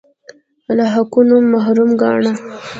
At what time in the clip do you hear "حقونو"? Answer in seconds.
0.93-1.35